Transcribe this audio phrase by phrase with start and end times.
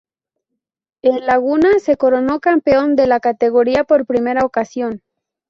[1.03, 5.03] El Laguna se coronó campeón de la categoría por primera ocasión.